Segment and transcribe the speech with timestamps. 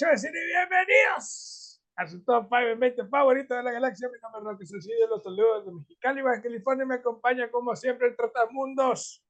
[0.00, 4.08] Muchas y bienvenidos a su top 5 en 20 favorito de la galaxia.
[4.08, 6.86] Mi nombre es Roque Cecilio, los saludos de Mexicali, Baja California.
[6.86, 9.22] Me acompaña como siempre el Tratamundos.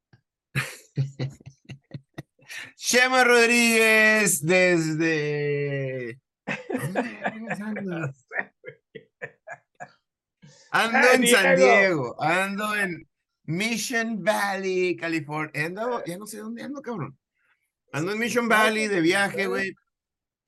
[2.77, 6.21] Chema Rodríguez desde...
[10.71, 13.09] Ando en San Diego, ando en
[13.43, 15.67] Mission Valley, California.
[15.67, 17.18] Ando, ya no sé dónde ando, cabrón.
[17.93, 19.75] Ando en Mission Valley de viaje, güey.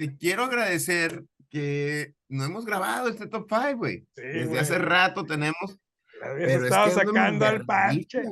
[0.02, 4.04] Te quiero agradecer que no hemos grabado este top 5, güey.
[4.16, 5.78] Desde hace rato tenemos.
[6.20, 8.24] Pero estado sacando al parche.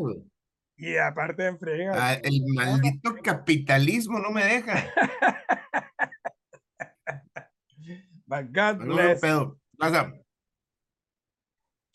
[0.77, 1.93] Y aparte en frega.
[1.95, 4.93] Ah, el maldito capitalismo no me deja.
[8.27, 9.21] My God bless.
[9.21, 9.57] pedo.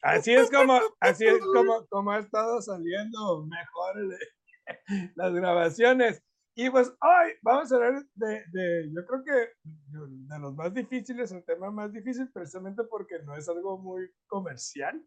[0.02, 3.96] Así es como, así es como, como ha estado saliendo mejor
[5.16, 6.24] las grabaciones.
[6.58, 9.50] Y pues hoy vamos a hablar de, de, yo creo que
[9.92, 15.06] de los más difíciles, el tema más difícil, precisamente porque no es algo muy comercial.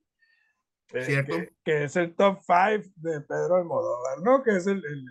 [0.92, 1.34] Eh, ¿Cierto?
[1.64, 4.42] Que, es el top 5 de Pedro Almodóvar, ¿no?
[4.42, 5.06] Que es el, el,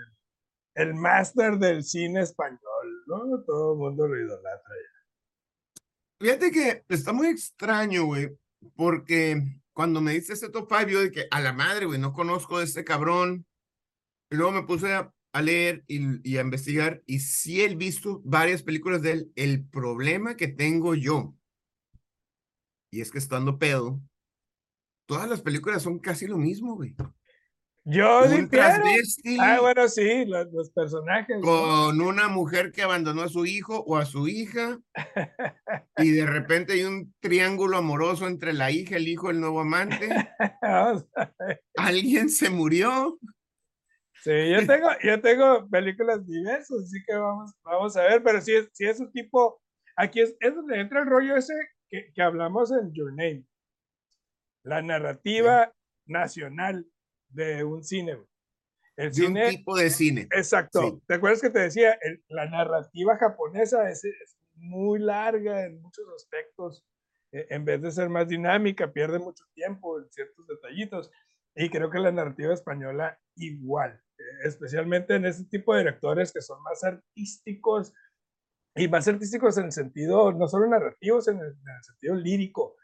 [0.75, 3.43] el máster del cine español, ¿no?
[3.43, 5.81] Todo el mundo lo idolatra ya.
[6.19, 8.37] Fíjate que está muy extraño, güey,
[8.75, 9.41] porque
[9.73, 12.63] cuando me diste este top 5, yo dije, a la madre, güey, no conozco a
[12.63, 13.45] este cabrón.
[14.29, 18.63] Y luego me puse a a leer y, a investigar y sí he visto varias
[18.63, 19.31] películas de él.
[19.35, 21.35] El problema que tengo yo,
[22.91, 24.01] y es que estando pedo,
[25.05, 26.95] todas las películas son casi lo mismo, güey.
[27.89, 28.49] Yo Un
[29.39, 31.37] Ah, bueno, sí, los, personajes.
[31.41, 34.77] Con una mujer que abandonó a su hijo o a su hija.
[35.97, 40.09] y de repente hay un triángulo amoroso entre la hija, el hijo, el nuevo amante.
[41.77, 43.19] Alguien se murió.
[44.27, 48.55] Sí, yo tengo, yo tengo películas diversas, así que vamos, vamos a ver, pero si
[48.55, 49.61] es, si es un tipo,
[49.95, 51.53] aquí es, es donde entra el rollo ese
[51.87, 53.45] que, que hablamos en Your Name,
[54.63, 55.73] la narrativa
[56.05, 56.85] nacional
[57.29, 58.17] de un cine.
[58.97, 60.27] El cine, un tipo de cine.
[60.35, 61.01] Exacto.
[61.07, 61.97] ¿Te acuerdas que te decía?
[62.27, 66.83] la narrativa japonesa es, es, muy larga en muchos aspectos.
[67.31, 71.09] E, en vez de ser más dinámica, pierde mucho tiempo en ciertos detallitos.
[71.55, 74.03] Y creo que la narrativa española igual
[74.43, 77.93] especialmente en este tipo de directores que son más artísticos
[78.75, 82.75] y más artísticos en el sentido, no solo narrativos, en el, sentido lírico.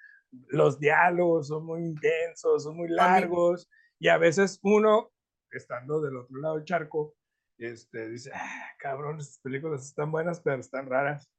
[0.47, 3.69] Los diálogos son muy intensos, son muy largos
[3.99, 5.11] y a veces uno,
[5.51, 7.15] estando del otro lado del charco,
[7.59, 11.29] este, dice, ah, cabrón, estas películas están buenas, pero están raras.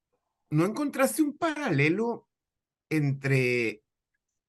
[0.50, 2.28] ¿No encontraste un paralelo
[2.88, 3.82] entre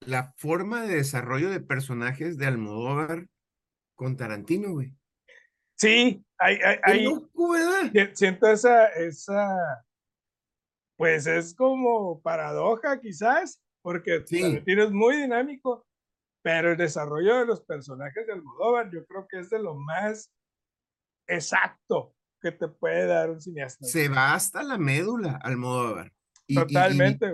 [0.02, 3.28] la forma de desarrollo de personajes de Almodóvar
[3.96, 4.96] con Tarantino, güey?
[5.78, 7.08] Sí, hay, hay,
[8.14, 9.86] siento esa, esa,
[10.98, 14.64] pues es como paradoja quizás, porque sí.
[14.66, 15.86] es muy dinámico,
[16.42, 20.32] pero el desarrollo de los personajes de Almodóvar yo creo que es de lo más
[21.28, 23.86] exacto que te puede dar un cineasta.
[23.86, 26.14] Se va hasta la médula Almodóvar.
[26.48, 27.34] Y, Totalmente.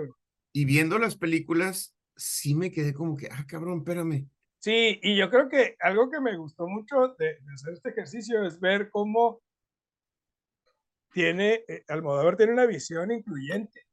[0.52, 4.28] Y, y, viendo las películas, sí me quedé como que, ah, cabrón, espérame.
[4.62, 8.60] Sí, y yo creo que algo que me gustó mucho de, hacer este ejercicio es
[8.60, 9.42] ver cómo
[11.12, 13.88] tiene, eh, Almodóvar tiene una visión incluyente,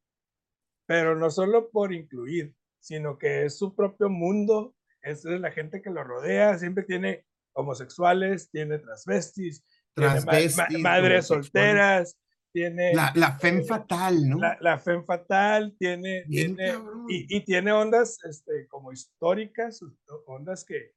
[0.85, 5.89] pero no solo por incluir, sino que es su propio mundo, es la gente que
[5.89, 9.63] lo rodea, siempre tiene homosexuales, tiene transvestis,
[9.95, 12.15] tiene madres solteras,
[12.51, 12.93] tiene...
[12.93, 14.37] La, la femme fatal, ¿no?
[14.37, 16.23] La, la femme fatal, tiene...
[16.29, 16.73] tiene
[17.07, 19.81] y, y, tiene ondas este, como históricas,
[20.25, 20.93] ondas que,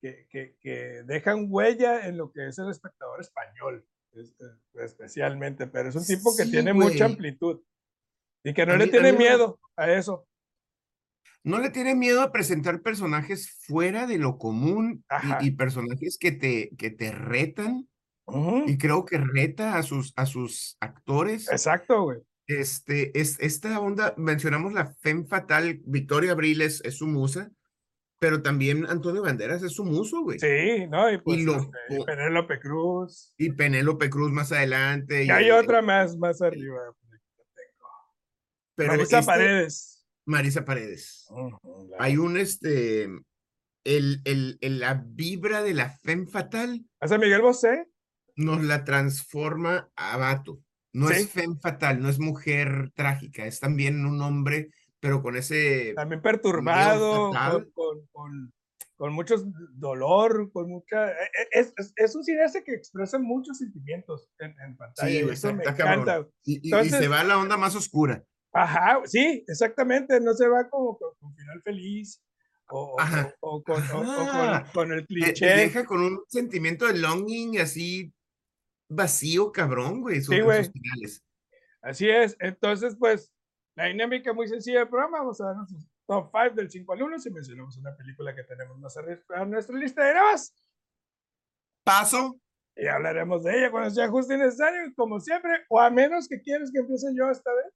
[0.00, 3.86] que, que, que, dejan huella en lo que es el espectador español,
[4.74, 7.60] especialmente, pero es un tipo que tiene mucha amplitud
[8.44, 10.26] y que no le tiene miedo a eso.
[11.44, 15.04] No le tiene miedo a presentar personajes fuera de lo común
[15.40, 17.88] y, y, personajes que te, que te retan
[18.66, 21.50] y creo que reta a sus, a sus actores.
[21.50, 22.18] Exacto, güey.
[22.46, 27.50] Este, es, esta onda, mencionamos la Femme Fatal, Victoria Abril es, su musa,
[28.18, 30.38] pero también Antonio Banderas es su muso, güey.
[30.38, 31.10] Sí, ¿no?
[31.10, 33.34] Y, pues, este, Penélope Cruz.
[33.36, 35.24] Y Penélope Cruz más adelante.
[35.24, 36.80] Y, hay otra más, más arriba.
[38.74, 40.06] Pero Marisa este Paredes.
[40.24, 41.28] Marisa Paredes.
[41.98, 43.04] Hay un, este,
[43.84, 46.84] el, el, el, la vibra de la Femme Fatal.
[47.00, 47.86] ¿Hace Miguel Bosé?
[48.36, 50.60] Nos la transforma a vato.
[50.92, 54.70] No es femme fatal, no es mujer trágica, es también un hombre,
[55.00, 55.94] pero con ese...
[55.96, 57.32] También perturbado,
[57.72, 58.52] con,
[59.02, 59.34] con mucho
[59.72, 61.10] dolor, con mucha...
[61.10, 65.10] E, e, es, es, es un cineasta que expresa muchos sentimientos en, en pantalla.
[65.10, 66.26] Sí, eso me encanta.
[66.44, 68.22] Y, y, se va a la onda más oscura.
[68.52, 72.22] Ajá, sí, exactamente, no se va como con, con final feliz.
[72.68, 75.46] O, o, o, con, con, con, el cliché.
[75.46, 78.12] Te, deja con un sentimiento de longing así
[78.94, 80.20] vacío, cabrón, güey.
[80.20, 80.70] Sí, güey.
[81.82, 82.36] Así es.
[82.38, 83.32] Entonces, pues,
[83.74, 85.18] la dinámica muy sencilla del programa.
[85.18, 88.44] Vamos a dar nuestros top 5 del 5 al 1 si mencionamos una película que
[88.44, 90.54] tenemos más arriba en nuestra lista de grabas.
[91.84, 92.38] Paso.
[92.76, 96.40] Y hablaremos de ella cuando sea justo y necesario, como siempre, o a menos que
[96.40, 97.72] quieres que empiece yo esta vez.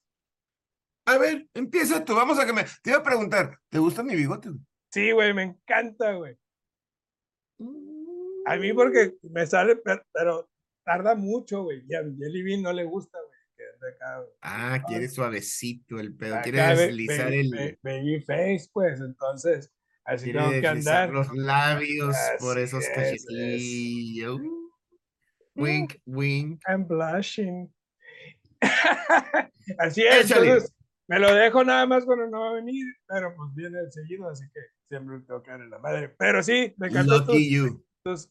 [1.07, 2.65] A ver, empieza tú, vamos a que me...
[2.83, 4.51] Te iba a preguntar, ¿te gusta mi bigote?
[4.91, 6.37] Sí, güey, me encanta, güey.
[8.47, 10.49] A mí porque me sale, pero,
[10.87, 11.85] tarda mucho, güey.
[11.88, 13.37] Y a Jelly Bean no le gusta, güey.
[14.41, 17.79] Ah, quiere suavecito el pedo, quiere deslizar el...
[17.83, 19.73] Baby face, pues, entonces,
[20.05, 21.11] así tengo que andar.
[21.11, 24.41] los labios por esos cachetillos.
[25.55, 26.61] Wink, wink.
[26.69, 27.73] I'm blushing.
[29.79, 30.75] así es, entonces,
[31.09, 34.44] me lo dejo nada más cuando no va a venir, pero pues viene seguido, así
[34.53, 36.15] que siempre tengo que darle la madre.
[36.19, 37.37] Pero sí, me encantó tus,
[38.03, 38.27] tus,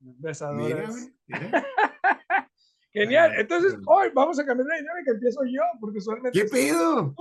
[0.00, 1.10] besadoras.
[2.92, 3.32] Genial.
[3.38, 5.12] Entonces, hoy vamos a cambiar la dinámica.
[5.12, 6.38] Empiezo yo, porque usualmente.
[6.38, 7.14] ¿Qué pedo?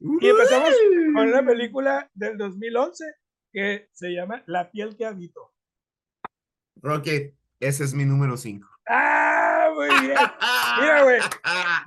[0.00, 0.74] Y empezamos
[1.14, 3.04] con una película del 2011
[3.52, 5.54] que se llama La piel que habito.
[6.76, 8.68] Rocket, ese es mi número 5.
[8.88, 9.70] ¡Ah!
[9.74, 10.16] Muy bien.
[10.80, 11.20] Mira, güey.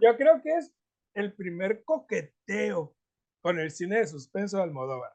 [0.02, 0.72] Yo creo que es
[1.14, 2.96] el primer coqueteo
[3.42, 5.12] con el cine de suspenso de Almodóvar,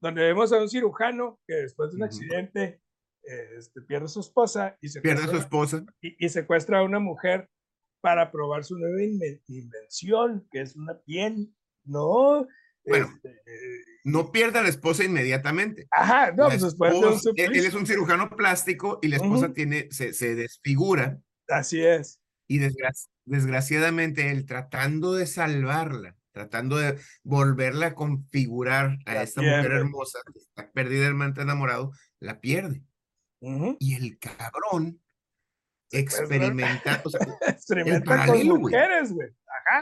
[0.00, 2.82] donde vemos a un cirujano que después de un accidente
[3.22, 7.48] este, pierde su esposa y pierde su esposa y, secuestra a una mujer
[8.00, 12.48] para probar su nueva invención, que es una piel, ¿no?
[12.84, 13.40] Bueno, este,
[14.04, 15.86] no pierde a la esposa inmediatamente.
[15.90, 16.92] Ajá, no, pues después
[17.34, 21.20] de él, es un cirujano plástico y la esposa tiene, se, se desfigura.
[21.48, 22.20] Así es.
[22.48, 22.58] Y
[23.26, 30.38] desgraciadamente él tratando de salvarla, tratando de volverla a configurar a esta mujer hermosa que
[30.38, 32.82] está perdidamente enamorado, la pierde.
[33.40, 35.00] Y el cabrón
[35.90, 39.28] experimenta, o sea, experimenta con mujeres, güey.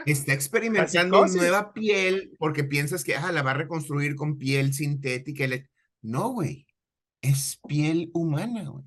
[0.05, 5.45] Está experimentando nueva piel porque piensas que ah, la va a reconstruir con piel sintética.
[6.01, 6.67] No, güey.
[7.21, 8.85] Es piel humana, güey.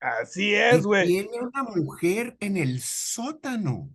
[0.00, 1.06] Así es, güey.
[1.06, 3.90] Tiene una mujer en el sótano.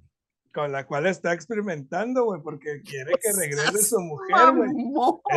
[0.53, 4.71] Con la cual está experimentando, güey, porque quiere que regrese su mujer, güey.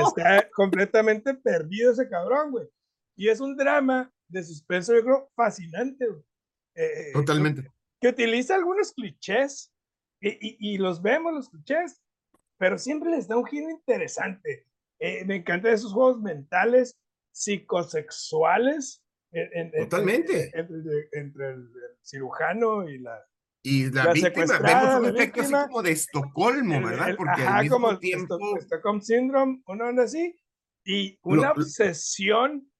[0.08, 2.66] Está completamente perdido ese cabrón, güey.
[3.14, 6.22] Y es un drama de suspenso, yo creo, fascinante, güey.
[6.76, 7.70] Eh, Totalmente.
[8.00, 9.72] Que, utiliza algunos clichés
[10.20, 12.02] y, y, los vemos, los clichés,
[12.58, 14.66] pero siempre les da un giro interesante.
[14.98, 16.96] Eh, me encantan esos juegos mentales,
[17.32, 19.04] psicosexuales,
[19.78, 20.52] Totalmente.
[21.12, 21.70] Entre, el,
[22.02, 23.24] cirujano y la.
[23.62, 27.14] Y la, víctima, vemos un efecto así como de Estocolmo, ¿verdad?
[27.16, 28.38] Porque al mismo como tiempo.
[28.60, 30.38] Stockholm Syndrome, una onda así,
[30.84, 32.70] y una obsesión,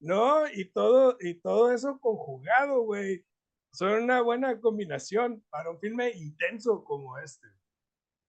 [0.00, 0.48] ¿no?
[0.52, 3.24] Y todo, y todo eso conjugado, güey.
[3.72, 7.46] Son una buena combinación para un filme intenso como este.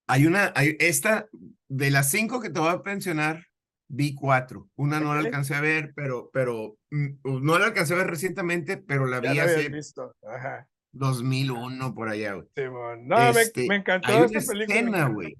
[0.08, 1.28] Hay una, hay esta,
[1.68, 3.48] de las cinco que te voy a mencionar,
[3.88, 4.70] vi cuatro.
[4.76, 8.78] Una no la alcancé a ver, pero, pero mm, no la alcancé a ver recientemente,
[8.78, 10.16] pero la vi hace visto.
[10.24, 10.68] Ajá.
[10.94, 12.48] 2001 por allá, güey.
[12.56, 15.38] Sí, no, me, este, me, encantó hay una escena, güey,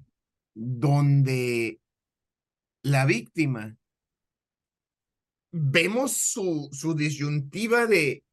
[0.54, 1.78] donde
[2.82, 3.76] la víctima
[5.52, 8.24] vemos su, su disyuntiva de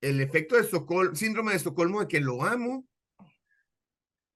[0.00, 2.86] el efecto de Estocolmo, síndrome de Estocolmo de que lo amo,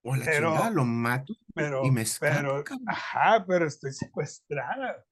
[0.02, 5.04] o la pero, chingada, lo mato pero, y me escapo, Ajá, pero estoy secuestrada.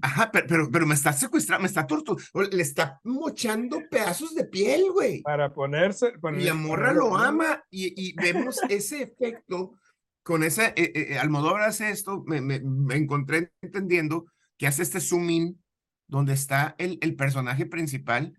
[0.00, 4.92] Ajá, pero, pero, me está secuestrando, me está torturando, le está mochando pedazos de piel,
[4.92, 5.22] güey.
[5.22, 6.12] Para ponerse.
[6.36, 9.74] y la morra lo ama y, y vemos ese efecto
[10.22, 10.68] con esa.
[10.68, 14.26] Eh, eh, eh, Almodóvar hace esto, me, me, me, encontré entendiendo
[14.56, 15.62] que hace este zoom in
[16.08, 18.38] donde está el, el personaje principal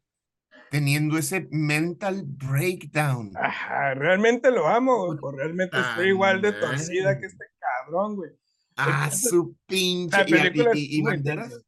[0.70, 3.32] teniendo ese mental breakdown.
[3.36, 8.32] Ajá, realmente lo amo, güey, realmente estoy igual de torcida que este cabrón, güey.
[8.78, 10.26] Ah, su pinche.
[10.74, 11.62] Y, Banderas.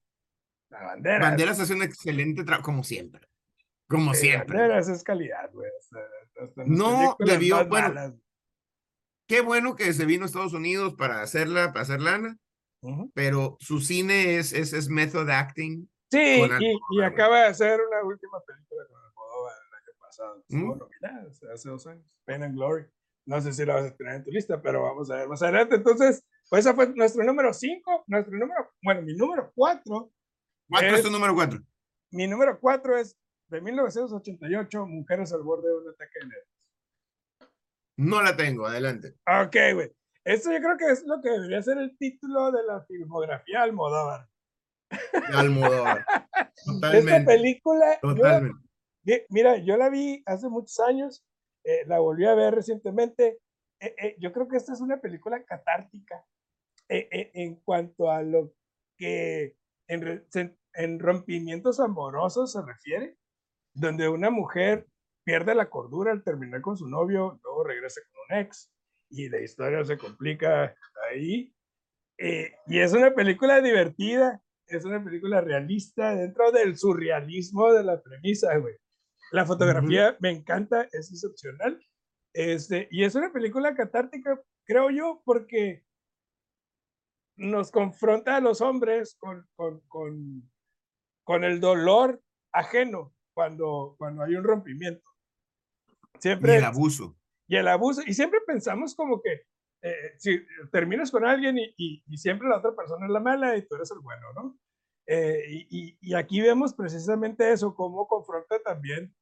[0.70, 1.20] La bandera.
[1.20, 3.28] Banderas hace un excelente trabajo, como siempre.
[3.88, 4.58] Como siempre.
[4.58, 5.70] Banderas es calidad, güey.
[6.66, 8.18] no debió, bueno.
[9.28, 12.38] Qué bueno que se vino a Estados Unidos para hacerla, para hacer lana.
[13.14, 15.88] Pero su cine es, es, es method acting.
[16.12, 20.44] Sí, y, y, acaba de hacer una última película con Almodóvar el año pasado.
[20.50, 21.52] ¿Mm?
[21.54, 22.06] hace dos años.
[22.26, 22.86] Pain and Glory.
[23.26, 25.42] No sé si la vas a tener en tu lista, pero vamos a ver más
[25.42, 25.76] adelante.
[25.76, 30.12] Entonces, pues ese fue nuestro número 5, nuestro número, bueno, mi número 4,
[30.72, 31.60] ¿Cuál es tu número cuatro?
[32.12, 33.18] Mi número cuatro es
[33.50, 36.48] de 1988, Mujeres al borde de un ataque de nervios.
[37.98, 39.16] No la tengo, adelante.
[39.28, 39.92] Ok, güey.
[40.24, 44.30] Esto yo creo que es lo que debería ser el título de la filmografía Almodóvar.
[45.34, 46.06] Almodóvar.
[46.66, 47.18] Totalmente.
[47.18, 49.26] Esta película, Totalmente.
[49.30, 51.26] mira, yo la vi hace muchos años,
[51.64, 53.40] eh, la volví a ver recientemente.
[53.80, 56.26] Eh, eh, yo creo que esta es una película catártica
[56.94, 58.54] en cuanto a lo
[58.98, 59.56] que
[59.88, 60.28] en,
[60.74, 63.16] en rompimientos amorosos se refiere,
[63.74, 64.88] donde una mujer
[65.24, 68.70] pierde la cordura al terminar con su novio, luego regresa con un ex
[69.10, 70.76] y la historia se complica
[71.10, 71.56] ahí.
[72.18, 78.56] y es una película divertida, es una película realista dentro del surrealismo de la premisa,
[78.58, 78.76] güey.
[79.32, 81.80] La fotografía me encanta, es excepcional.
[82.34, 85.84] Este, y es una película catártica, creo yo, porque
[87.38, 90.50] nos confronta a los hombres con, con, con,
[91.24, 92.22] con el dolor
[92.54, 95.10] ajeno cuando, cuando hay un rompimiento.
[96.20, 97.18] Siempre, y el abuso.
[97.48, 98.02] Y el abuso.
[98.06, 99.46] Y siempre pensamos como que
[99.82, 103.68] eh, si terminas con alguien y, y, siempre la otra persona es la mala y
[103.68, 104.60] tú eres el bueno, ¿no?
[105.08, 109.14] Eh, y, y, aquí vemos precisamente eso, cómo confronta también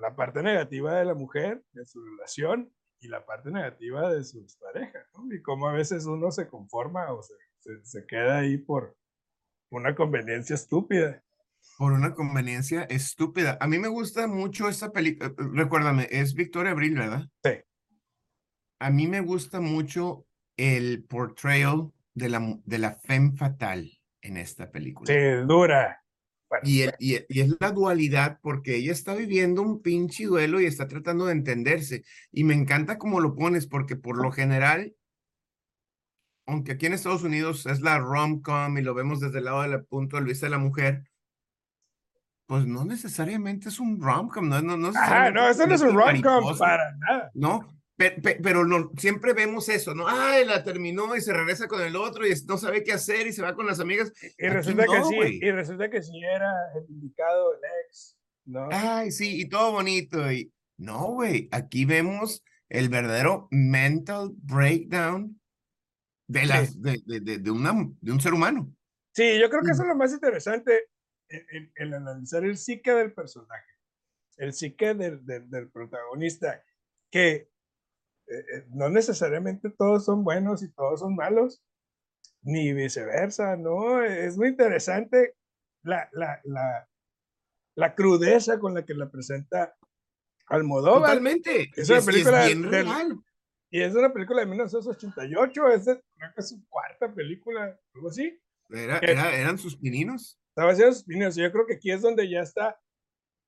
[0.00, 4.56] la parte negativa de la mujer en su relación y la parte negativa de sus
[4.56, 5.32] parejas, ¿no?
[5.32, 7.34] Y cómo a veces uno se conforma o se,
[7.84, 8.96] se, queda ahí por
[9.70, 11.22] una conveniencia estúpida.
[11.76, 13.56] Por una conveniencia estúpida.
[13.60, 17.28] A mí me gusta mucho esta película, eh, recuérdame, es Victoria Abril, ¿verdad?
[17.44, 17.50] Sí.
[18.80, 24.70] A mí me gusta mucho el portrayal de la, de la femme fatal en esta
[24.70, 25.12] película.
[25.12, 26.02] Sí, dura.
[26.62, 31.26] y, y, es la dualidad porque ella está viviendo un pinche duelo y está tratando
[31.26, 32.04] de entenderse.
[32.32, 34.94] Y me encanta cómo lo pones porque por lo general,
[36.46, 39.84] aunque aquí en Estados Unidos es la rom-com y lo vemos desde el lado del
[39.84, 41.04] punto de vista de la mujer,
[42.46, 46.56] pues no necesariamente es un rom-com, no, no, no, no, eso no es un rom-com
[46.58, 47.30] para nada.
[47.34, 50.06] No, pero, no, siempre vemos eso, ¿no?
[50.06, 53.32] Ay, la terminó y se regresa con el otro y no sabe qué hacer y
[53.32, 54.12] se va con las amigas.
[54.38, 58.68] Y, resulta que sí, y resulta que sí era el indicado el ex, ¿no?
[58.70, 60.30] Ay, sí, y todo bonito.
[60.30, 65.40] Y no, güey, aquí vemos el verdadero mental breakdown
[66.28, 68.72] de, las, de, de, de, una, de un ser humano.
[69.12, 70.86] Sí, yo creo que eso es lo más interesante,
[71.28, 73.72] el, el, analizar el psique del personaje,
[74.36, 76.62] el psique del, del, del protagonista,
[77.10, 77.48] que
[78.30, 81.62] eh, eh, no necesariamente todos son buenos y todos son malos,
[82.42, 84.02] ni viceversa, ¿no?
[84.02, 85.34] Es muy interesante
[85.82, 86.88] la, la, la,
[87.74, 89.74] la crudeza con la que la presenta
[90.46, 91.10] Almodóvar.
[91.10, 91.70] Totalmente.
[91.76, 92.48] Es una película
[93.70, 96.00] y es una película de 1988, es creo
[96.34, 98.38] que es su cuarta película, algo así.
[98.70, 100.38] Era, ¿Eran sus pininos?
[100.50, 102.80] Estaba haciendo sus pininos, yo creo que aquí es donde ya está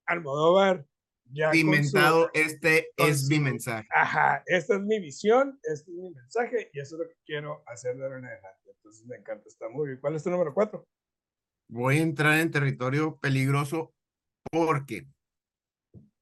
[0.07, 0.87] Almodóvar
[1.33, 1.51] ya
[2.35, 3.89] este es mi mensaje.
[3.95, 7.63] Ajá, esta es mi visión, este es mi mensaje y eso es lo que quiero
[7.67, 8.71] hacer de ahora en adelante.
[8.71, 10.01] Entonces me encanta, está muy bien.
[10.01, 10.87] ¿Cuál es tu número cuatro?
[11.69, 13.95] Voy a entrar en territorio peligroso
[14.51, 15.07] porque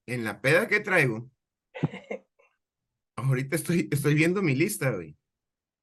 [0.07, 1.31] en la peda que traigo,
[3.15, 5.17] ahorita estoy, estoy viendo mi lista, güey,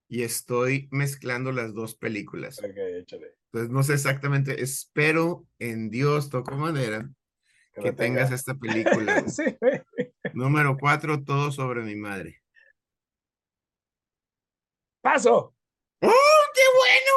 [0.08, 2.58] y estoy mezclando las dos películas.
[2.58, 3.34] Ok, échale.
[3.52, 7.10] Entonces no sé exactamente, espero en Dios, toco madera,
[7.82, 9.24] que, tengas esta película.
[10.34, 12.42] Número cuatro, todo sobre mi madre.
[15.02, 15.54] ¡Paso!
[16.02, 17.12] ¡Oh, qué bueno!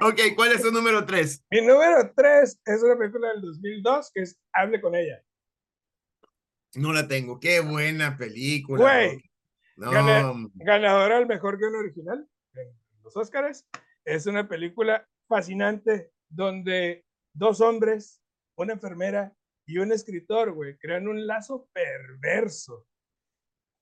[0.08, 1.44] ok, ¿cuál es tu número tres?
[1.50, 5.22] Mi número tres es una película del 2002 que es Hable con ella.
[6.74, 7.38] No la tengo.
[7.38, 8.82] Qué buena película.
[8.82, 9.22] Güey.
[9.76, 9.90] No.
[10.54, 12.68] ganadora del mejor guion original en
[13.02, 13.66] los Oscars.
[14.04, 18.22] Es una película fascinante donde dos hombres,
[18.56, 19.36] una enfermera
[19.66, 22.86] y un escritor, güey, crean un lazo perverso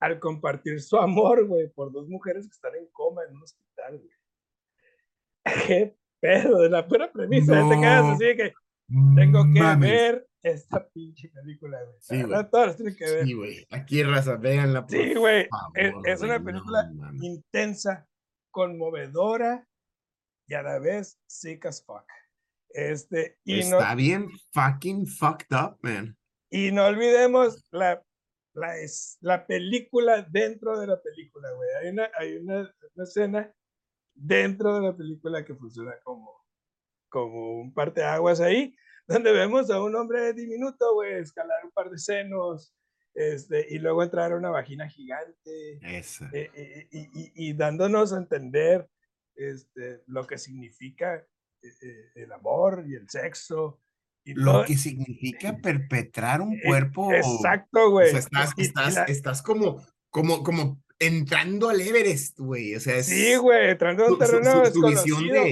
[0.01, 3.99] al compartir su amor, güey, por dos mujeres que están en coma en un hospital,
[3.99, 4.11] güey.
[5.67, 8.53] Qué pedo, de la pura premisa, no, te quedas así que
[9.17, 11.97] tengo que ver esta pinche película, güey.
[12.01, 12.51] Sí, güey.
[12.51, 13.25] Todas tienen que ver.
[13.25, 13.67] Sí, güey.
[13.71, 14.87] Aquí, raza, véanla.
[14.87, 15.49] Por sí, güey.
[15.75, 16.91] Es, es, una película
[17.21, 18.07] intensa,
[18.51, 19.67] conmovedora
[20.49, 22.05] y a la vez sick as fuck.
[22.75, 26.17] Este, y Está bien fucking fucked up, man.
[26.51, 28.03] Y no olvidemos la,
[28.55, 28.75] la,
[29.21, 31.69] la película dentro de la película, güey.
[31.81, 33.53] Hay, una, hay una, escena
[34.15, 36.31] dentro de la película que funciona como,
[37.09, 38.75] como un parteaguas ahí,
[39.07, 42.75] donde vemos a un hombre diminuto, güey, escalar un par de senos,
[43.15, 45.79] este, y luego entrar a una vagina gigante.
[45.83, 46.31] Esa.
[46.33, 48.89] Eh, eh, y, y, y, dándonos a entender
[49.35, 51.27] este, lo que significa
[52.15, 53.81] el amor y el sexo.
[54.25, 57.13] Y lo que significa perpetrar un cuerpo.
[57.13, 58.15] Exacto, güey.
[58.15, 62.77] estás, estás, estás como, como, como entrando al Everest, güey.
[62.77, 65.43] O sea, sí, güey, entrando a un terreno desconocido.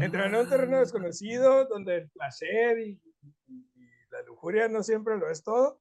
[0.00, 3.00] Entrando a un terreno desconocido donde el placer y,
[4.10, 5.80] la lujuria no siempre lo es todo.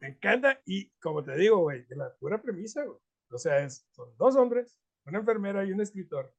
[0.00, 2.98] Me encanta y como te digo, güey, de la pura premisa, güey.
[3.30, 6.34] O sea, es, son dos hombres, una enfermera y un escritor,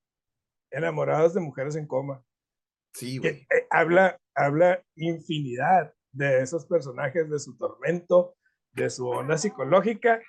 [0.78, 2.24] enamorados de mujeres en coma.
[2.94, 3.48] Sí, güey.
[3.50, 8.36] Eh, habla, habla infinidad de esos personajes, de su tormento,
[8.74, 10.22] de su onda psicológica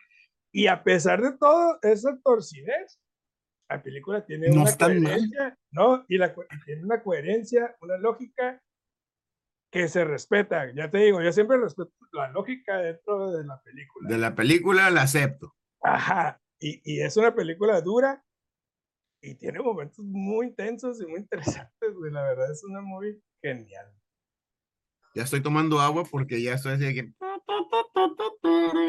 [0.52, 3.00] y a pesar de todo esa torcidez,
[3.69, 6.05] la película tiene una coherencia, ¿no?
[6.09, 8.62] Y, la, tiene una coherencia, una lógica
[9.71, 10.73] que se respeta.
[10.75, 14.09] Ya te digo, yo siempre respeto la lógica dentro de la película.
[14.09, 15.55] De la película la acepto.
[15.83, 16.40] Ajá.
[16.59, 18.25] Y, y es una película dura
[19.20, 22.12] y tiene momentos muy intensos y muy interesantes, güey.
[22.12, 23.92] La verdad es una muy genial.
[25.14, 27.12] Ya estoy tomando agua porque ya estoy así que...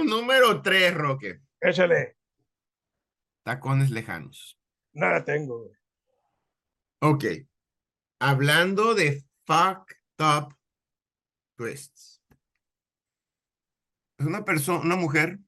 [0.05, 1.41] Número 3, Roque.
[1.59, 2.17] Échale.
[3.43, 4.59] Tacones lejanos.
[4.93, 5.71] No la tengo.
[7.01, 7.25] Ok.
[8.19, 10.55] Hablando de fucked up
[11.55, 12.21] twists.
[14.17, 15.39] Es una persona, una mujer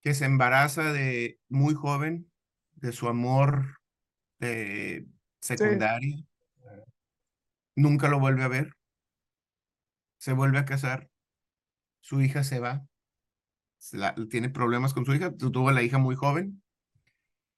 [0.00, 2.30] que se embaraza de muy joven
[2.76, 3.77] de su amor
[4.38, 5.06] de
[5.40, 6.16] secundaria.
[7.76, 8.74] Nunca lo vuelve a ver.
[10.18, 11.08] Se vuelve a casar.
[12.00, 12.88] Su hija se va
[14.28, 16.62] tiene problemas con su hija, tuvo a la hija muy joven,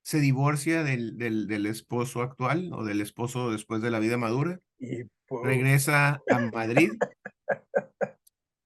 [0.02, 4.60] se divorcia del, del, del, esposo actual o del esposo después de la vida madura,
[4.78, 6.92] y regresa a Madrid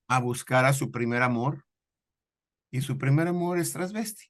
[0.08, 1.64] a buscar a su primer amor
[2.70, 4.26] y su primer amor es transvesti.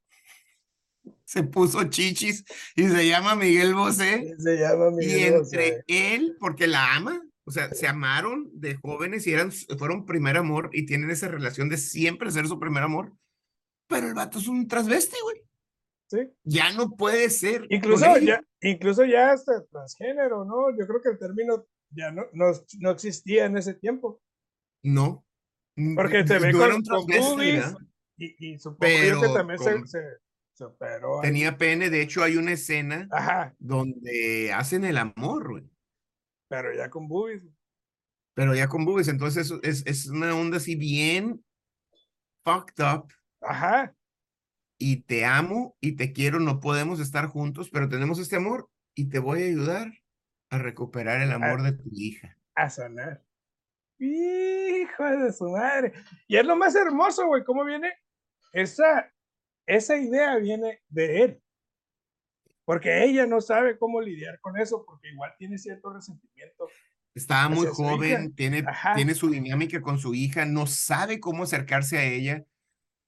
[1.24, 2.44] Se puso chichis
[2.76, 4.34] y se llama Miguel Bosé.
[4.38, 9.26] Se llama Miguel y entre él, porque la ama, o sea, se amaron de jóvenes
[9.26, 13.12] y eran, fueron primer amor y tienen esa relación de siempre ser su primer amor.
[13.86, 15.42] Pero el vato es un transvesti, güey.
[16.06, 16.18] Sí.
[16.44, 17.66] Ya no puede ser.
[17.70, 20.70] Incluso ya, incluso ya hasta transgénero, ¿no?
[20.78, 24.20] Yo creo que el término ya no, no, no existía en ese tiempo.
[24.82, 25.24] No.
[25.96, 27.42] Porque te ve con, un
[28.16, 29.98] y, y supongo Pero que también se,
[31.22, 33.54] Tenía pene, de hecho hay una escena Ajá.
[33.58, 35.70] donde hacen el amor, güey.
[36.48, 37.44] Pero ya con boobies.
[38.34, 41.44] Pero ya con boobies, entonces es, es una onda así bien
[42.44, 43.12] fucked up.
[43.40, 43.94] Ajá.
[44.78, 49.08] Y te amo y te quiero, no podemos estar juntos, pero tenemos este amor y
[49.08, 49.92] te voy a ayudar
[50.50, 52.36] a recuperar el amor de tu hija.
[52.54, 53.24] A sanar.
[53.98, 55.92] Hijo de su madre.
[56.28, 57.92] Y es lo más hermoso, güey, cómo viene
[58.52, 59.12] esa,
[59.66, 61.40] esa idea viene de él.
[62.64, 66.68] Porque ella no sabe cómo lidiar con eso, porque igual tiene cierto resentimiento.
[67.14, 68.64] Estaba muy joven, tiene,
[68.96, 72.44] tiene su dinámica con su hija, no sabe cómo acercarse a ella,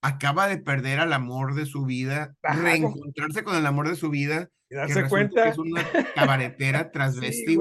[0.02, 4.48] acaba de perder al amor de su vida, reencontrarse con el amor de su vida,
[4.68, 5.44] y darse cuenta.
[5.44, 5.82] que es una
[6.14, 7.58] cabaretera transvesti,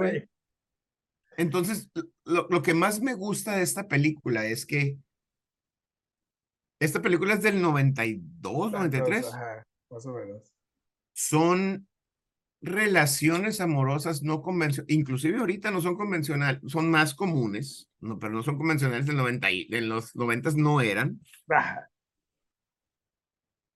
[1.38, 1.90] Entonces,
[2.26, 5.00] lo, lo que más me gusta de esta película es que
[6.86, 9.26] esta película es del 92, 93.
[9.34, 10.56] Ajá, más o menos
[11.16, 11.88] son
[12.62, 18.44] relaciones amorosas no convencionales, inclusive ahorita no son convencionales, son más comunes, no, pero no
[18.44, 21.22] son convencionales del 90 y en los 90 no eran.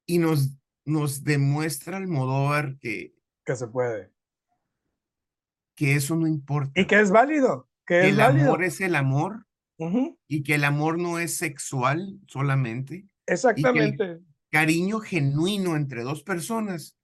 [0.05, 3.13] Y nos, nos demuestra Almodóvar que
[3.45, 4.11] que se puede.
[5.75, 6.71] Que eso no importa.
[6.79, 7.67] Y que es válido.
[7.85, 9.47] Que, el amor es el amor
[10.27, 13.07] y que el amor no es sexual solamente.
[13.25, 14.19] Exactamente.
[14.51, 16.99] cariño genuino entre dos personas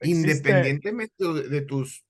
[0.00, 2.04] Independientemente de, tus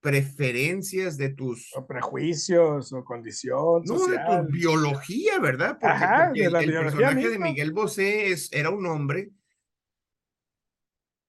[0.00, 1.70] preferencias, de tus...
[1.76, 5.72] O prejuicios o condición No, de tu biología, ¿verdad?
[5.72, 9.30] Porque, Ajá, de la el, biología personaje de Miguel Bosé es, era un hombre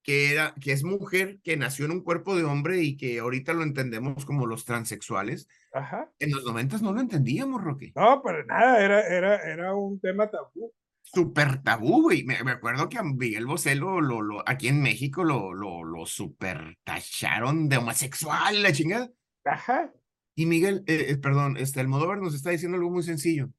[0.03, 3.53] que, era, que es mujer, que nació en un cuerpo de hombre y que ahorita
[3.53, 5.47] lo entendemos como los transexuales.
[5.73, 6.11] Ajá.
[6.19, 7.91] En los noventas no lo entendíamos, Roque.
[7.95, 10.73] No, para nada, era, era, era un tema tabú
[11.13, 12.23] súper tabú, güey.
[12.23, 16.77] Me, acuerdo que a Miguel Bosé lo, lo, aquí en México lo, lo, lo super
[16.83, 19.11] tacharon de homosexual, la chingada.
[19.45, 19.91] Ajá.
[20.35, 23.49] Y Miguel, eh, eh, perdón, este Almodóvar nos está diciendo algo muy sencillo.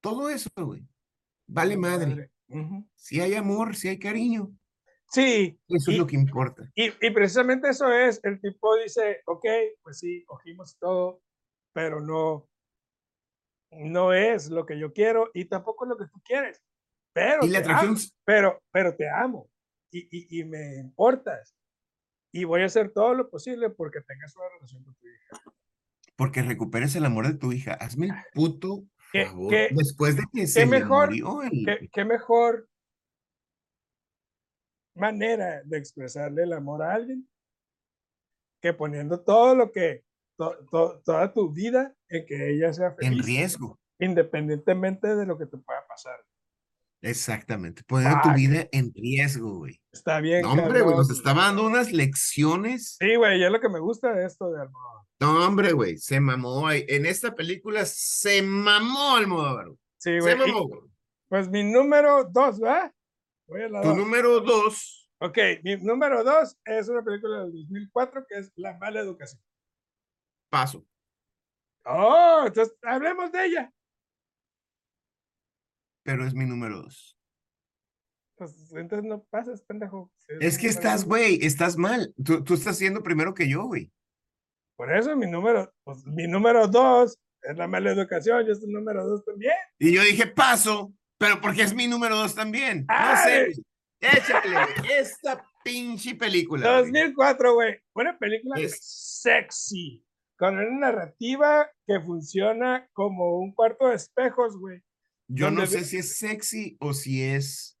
[0.00, 0.86] Todo eso, güey,
[1.46, 2.30] vale madre.
[2.94, 4.52] Si hay amor, si hay cariño.
[5.10, 5.58] Sí.
[5.68, 6.70] Eso es lo que importa.
[6.74, 9.44] Y, y, precisamente eso es, el tipo dice, ok,
[9.82, 11.22] pues sí, cogimos todo,
[11.72, 12.48] pero no,
[13.70, 16.62] no es lo que yo quiero y tampoco es lo que tú quieres.
[17.12, 19.48] Pero, ¿Y la te amo, pero, pero te amo
[19.92, 21.54] y, y, y, me importas.
[22.32, 25.40] y voy a hacer todo lo posible porque tengas una relación con tu hija.
[26.16, 27.74] Porque recuperes el amor de tu hija.
[27.74, 29.50] Hazme el puto ¿Qué, favor.
[29.50, 32.68] qué- Después de que qué se mejor, murió el- qué, qué mejor
[34.94, 37.28] manera de expresarle el amor a alguien
[38.62, 40.04] que poniendo todo lo que,
[40.38, 43.78] to- to- toda tu vida en que ella sea en feliz, riesgo.
[43.98, 46.18] independientemente de lo que te pueda pasar.
[47.02, 47.82] Exactamente.
[47.86, 48.36] Poniendo tu Fuck.
[48.36, 49.78] vida en riesgo, güey.
[49.92, 50.40] Está bien.
[50.40, 52.96] No, hombre, güey, nos estaba dando unas lecciones.
[52.98, 55.04] Sí, güey, y es lo que me gusta de esto de Almodóvar.
[55.20, 56.70] No, hombre, güey, se mamó.
[56.70, 59.66] En esta película se mamó Almodóvar.
[59.66, 59.78] güey.
[59.98, 60.48] Sí, Se güey.
[60.48, 60.68] y, mamó.
[61.28, 62.90] Pues mi número dos, ¿verdad?
[63.46, 63.96] Tu dos.
[63.96, 69.00] número dos, Ok, mi número dos es una película del 2004 que es La mala
[69.00, 69.40] educación.
[70.50, 70.84] paso.
[71.86, 73.72] Oh, entonces hablemos de ella.
[76.04, 77.16] Pero es mi número dos.
[78.36, 80.12] Pues entonces no pases, pendejo.
[80.18, 82.12] Si Es que estás, güey, estás mal.
[82.24, 83.90] Tú, tú estás siendo primero que yo, güey.
[84.76, 88.72] Por eso mi número, pues mi número dos es la mala educación, yo es el
[88.72, 89.54] número dos también.
[89.78, 90.92] Y yo dije, paso,
[91.24, 92.84] pero porque es mi número dos también.
[92.86, 93.52] No sé.
[93.98, 94.56] Échale,
[95.00, 96.80] esta pinche película.
[96.80, 96.92] güey.
[96.92, 97.78] 2004, güey.
[97.94, 98.78] Una película Es-
[99.22, 100.04] sexy,
[100.38, 104.82] con una narrativa que funciona como un cuarto de espejos, güey.
[105.26, 107.78] Yo no sé si es sexy o si es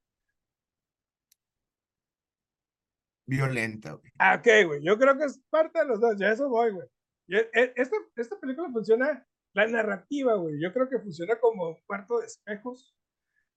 [3.26, 4.10] violenta, güey.
[4.18, 4.80] Ah, ok, güey.
[4.82, 6.16] Yo creo que es parte de los dos.
[6.18, 6.88] Ya eso voy, güey.
[7.28, 10.54] E- Esta, esta película funciona, la narrativa, güey.
[10.62, 12.94] Yo creo que funciona como un cuarto de espejos,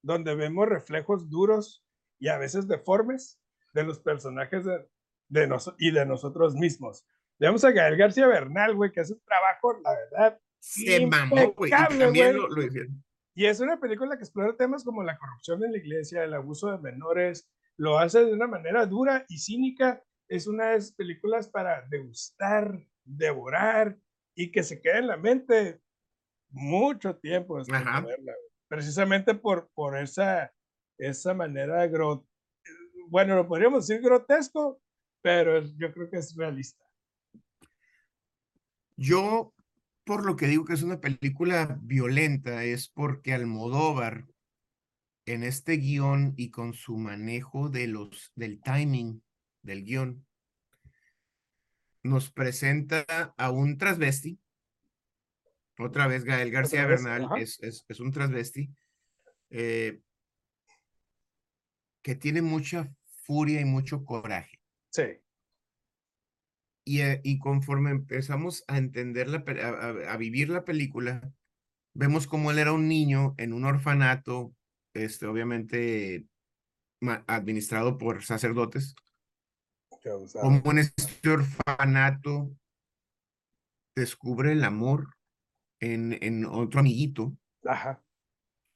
[0.02, 1.84] donde vemos reflejos duros
[2.20, 3.40] y a veces deformes
[3.74, 4.88] de los personajes de,
[5.30, 7.06] de nos- y de nosotros mismos.
[7.40, 10.40] Vemos a Gael García Bernal, güey, que hace un trabajo, la verdad.
[10.60, 11.72] Se mamó, güey.
[11.72, 12.62] Y lo, lo.
[13.36, 16.72] Y es una película que explora temas como la corrupción en la iglesia, el abuso
[16.72, 20.02] de menores, lo hace de una manera dura y cínica.
[20.28, 23.98] Es una de esas películas para degustar, devorar
[24.36, 25.80] y que se quede en la mente
[26.50, 28.02] mucho tiempo después Ajá.
[28.02, 28.34] de verla.
[28.34, 28.47] güey.
[28.68, 30.52] Precisamente por, por esa,
[30.98, 32.26] esa manera, gro-
[33.10, 34.82] bueno, lo podríamos decir grotesco,
[35.22, 36.84] pero yo creo que es realista.
[38.98, 39.54] Yo,
[40.04, 44.26] por lo que digo que es una película violenta, es porque Almodóvar,
[45.26, 49.22] en este guion y con su manejo de los, del timing
[49.62, 50.26] del guion,
[52.04, 53.06] nos presenta
[53.38, 54.40] a un transvesti.
[55.80, 58.70] Otra vez Gael García vez, Bernal es, es, es un transvesti
[59.52, 60.02] eh,
[62.02, 62.92] que tiene mucha
[63.24, 64.60] furia y mucho coraje.
[64.92, 65.04] Sí,
[66.86, 71.22] Y, eh, y conforme empezamos a entender, la, a, a- vivir la película,
[71.94, 74.56] vemos cómo él era un niño en un orfanato,
[74.94, 76.26] este, obviamente
[77.02, 78.96] ma- administrado por sacerdotes,
[80.42, 82.56] como en este orfanato
[83.96, 85.10] descubre el amor
[85.80, 88.04] en, en otro amiguito, Ajá,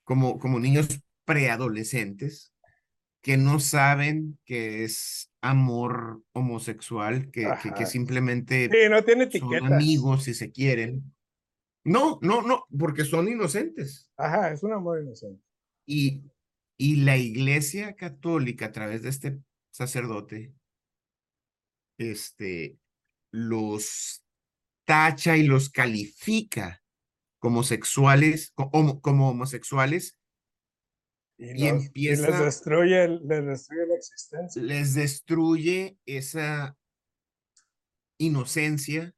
[0.04, 2.54] como, como niños preadolescentes
[3.22, 10.24] que no saben que es amor homosexual, que, que, simplemente sí, no tiene son amigos
[10.24, 11.14] si se quieren.
[11.84, 14.12] No, no, no, porque son inocentes.
[14.18, 15.42] Ajá, es un amor inocente.
[15.86, 16.24] Y,
[16.78, 19.40] y la iglesia católica, a través de este
[19.72, 20.54] sacerdote,
[21.98, 22.78] este,
[23.32, 24.24] los
[24.86, 26.81] tacha y los califica
[27.42, 30.18] como sexuales, co- homo- como homosexuales,
[31.38, 34.62] Y, Y los- y les destruye, les destruye la existencia.
[34.62, 36.78] les destruye esa
[38.20, 39.14] inocencia y,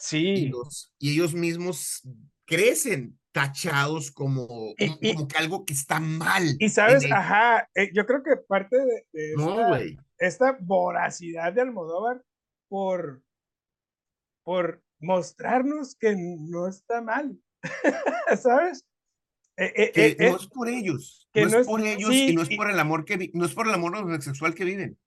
[0.00, 2.02] Sí, los, y ellos mismos
[2.46, 6.56] crecen tachados como, Y- como, como que algo que está mal.
[6.58, 9.80] y sabes, ajá, eh, yo creo que parte de, de esta,
[10.18, 12.24] esta voracidad de Almodóvar
[12.68, 13.22] por,
[14.42, 17.40] por mostrarnos que no está mal,
[18.42, 18.84] ¿sabes?
[19.56, 22.10] Eh, eh, Que eh, eh, no es por ellos, que no, no es por ellos
[22.10, 24.64] sí, y no es por el amor que no es por el amor homosexual que
[24.64, 24.98] viven.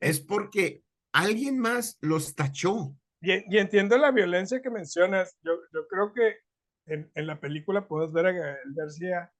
[0.00, 0.82] Es porque
[1.12, 2.94] alguien más los tachó.
[3.20, 5.36] y, y entiendo la violencia que mencionas.
[5.42, 6.36] Yo, yo creo que
[6.86, 9.32] en, en la película puedes ver a Gael García,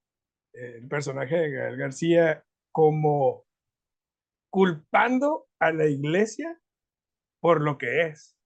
[0.55, 3.47] eh, el personaje de Gael García, como
[4.51, 6.61] culpando a la iglesia
[7.41, 8.37] por lo que es,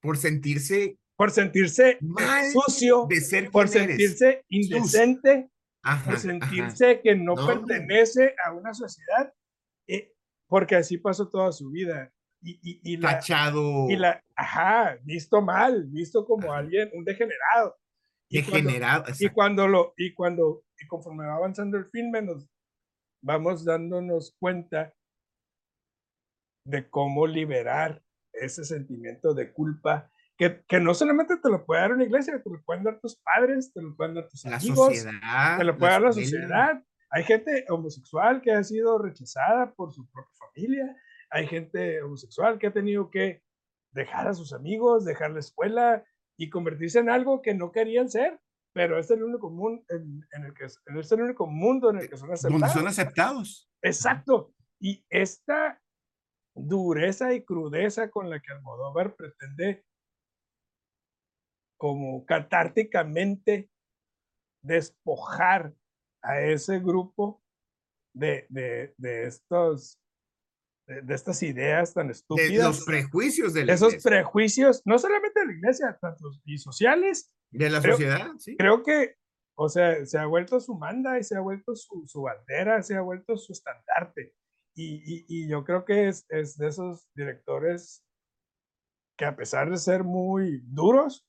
[0.00, 3.96] por sentirse por sentirse Mal sucio, de ser por quien eres.
[3.96, 5.50] sentirse indecente,
[5.82, 6.22] Ajá, por ajá.
[6.22, 9.32] sentirse que no, No, pertenece a una sociedad,
[9.88, 10.12] eh,
[10.48, 12.12] porque así pasó toda su vida.
[12.42, 16.60] Y, y, y la, tachado, y la, ajá, visto mal, visto como Ajá.
[16.60, 17.76] alguien, un degenerado.
[18.28, 19.04] Y cuando, degenerado.
[19.06, 19.34] y exacto.
[19.34, 22.46] cuando lo, y cuando, y conforme va avanzando el filme, nos
[23.22, 24.92] vamos dándonos cuenta
[26.66, 28.02] de cómo liberar
[28.32, 32.50] ese sentimiento de culpa que, que, no solamente te lo puede dar una iglesia, te
[32.50, 35.78] lo pueden dar tus padres, te lo pueden dar tus la amigos, sociedad, te lo
[35.78, 36.82] puede dar la sociedad.
[37.10, 40.96] Hay gente homosexual que ha sido rechazada por su propia familia,
[41.30, 43.42] hay gente homosexual que ha tenido que
[43.92, 46.04] dejar a sus amigos, dejar la escuela
[46.36, 48.38] y convertirse en algo que no querían ser,
[48.74, 52.10] pero es el único, mundo en, en el que, es el único mundo en el
[52.10, 52.60] que son aceptados.
[52.60, 53.70] Donde son aceptados.
[53.80, 54.52] Exacto.
[54.78, 55.80] Y esta
[56.54, 59.85] dureza y crudeza con la que Almodóvar pretende
[61.76, 63.70] como catárticamente
[64.62, 65.74] despojar
[66.22, 67.42] a ese grupo
[68.14, 70.00] de, de, de estos
[70.86, 72.50] de, estas ideas tan estúpidas.
[72.50, 77.34] De los prejuicios de la Esos prejuicios, no solamente de la iglesia, tanto y sociales.
[77.50, 78.56] De la sociedad, sí.
[78.56, 79.16] Creo que,
[79.56, 82.96] o sea, se ha vuelto su manda y se ha vuelto su, su bandera, se
[82.96, 84.34] ha vuelto su estandarte.
[84.74, 88.04] Y, y, y yo creo que es, es, de esos directores
[89.16, 91.26] que a pesar de ser muy duros,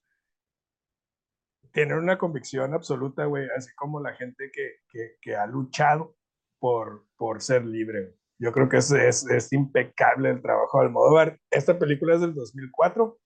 [1.71, 6.15] tienen una convicción absoluta, güey, así como la gente que, que, que ha luchado
[6.60, 8.15] por, por ser libre.
[8.39, 11.39] Yo creo que es, es, es, impecable el trabajo de Almodóvar.
[11.49, 13.19] Esta película es del 2004.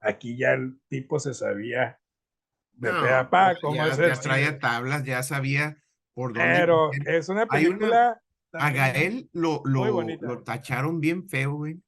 [0.00, 1.98] Aquí ya el tipo se sabía
[2.72, 5.76] de no, pe a pa cómo ya, ya traía tablas, ya sabía
[6.14, 6.48] por dónde.
[6.48, 8.20] Pero es una película.
[8.52, 11.82] Una, a Gael lo, lo, lo tacharon bien feo, güey.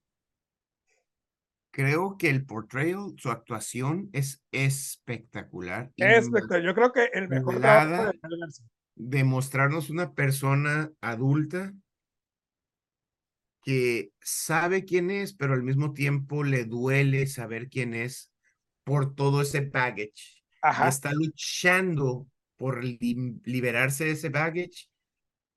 [1.77, 5.93] Creo que el portrayal, su actuación es espectacular.
[5.99, 6.63] Espectacular.
[6.63, 8.13] Yo creo que el mejor trabajo
[8.95, 11.75] de, mostrarnos una persona adulta
[13.63, 18.33] que sabe quién es, pero al mismo tiempo le duele saber quién es
[18.83, 20.43] por todo ese baggage.
[20.63, 20.89] Ajá.
[20.89, 24.89] Está luchando por li liberarse de ese baggage,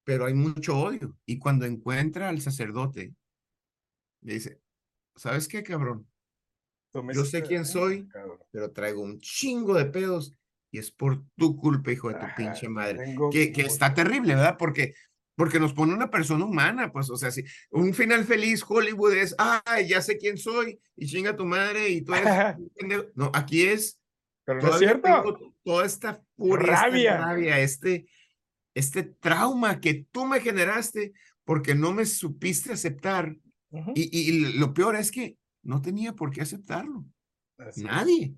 [0.03, 1.17] pero hay mucho odio.
[1.25, 3.13] Y cuando encuentra al sacerdote,
[4.19, 4.59] le dice,
[5.19, 6.07] ¿sabes qué, cabrón?
[7.13, 8.07] Yo sé quién soy,
[8.51, 10.35] pero traigo un chingo de pedos
[10.71, 13.15] y es por tu culpa, hijo de tu Ajá, pinche madre.
[13.31, 14.55] Que, que, está terrible, ¿verdad?
[14.57, 14.93] Porque
[15.35, 19.33] porque nos pone una persona humana, pues, o sea, si un final feliz Hollywood es,
[19.37, 22.57] ay, ya sé quién soy, y chinga tu madre, y tú eres,
[23.15, 24.01] no, aquí es,
[24.43, 25.55] pero no es cierto.
[25.63, 27.11] toda esta furia, rabia.
[27.13, 28.09] Esta rabia, este,
[28.73, 31.13] este trauma que tú me generaste
[31.45, 33.33] porque no me supiste aceptar,
[33.71, 33.93] uh -huh.
[33.95, 37.05] y, y, lo peor es que no tenía por qué aceptarlo,
[37.57, 38.35] Así nadie.